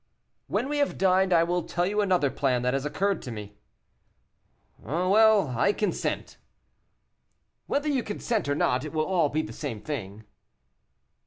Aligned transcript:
"When 0.47 0.67
we 0.67 0.79
have 0.79 0.97
dined 0.97 1.31
I 1.31 1.43
will 1.43 1.61
tell 1.61 1.85
you 1.85 2.01
another 2.01 2.31
plan 2.31 2.63
that 2.63 2.73
has 2.73 2.85
occurred 2.87 3.21
to 3.21 3.31
me." 3.31 3.59
"Well, 4.79 5.53
I 5.55 5.73
consent." 5.73 6.37
"Whether 7.67 7.87
you 7.87 8.01
consent 8.01 8.49
or 8.49 8.55
not, 8.55 8.83
it 8.83 8.93
will 8.93 9.05
be 9.29 9.41
all 9.41 9.45
the 9.45 9.53
same 9.53 9.79
thing." 9.79 10.23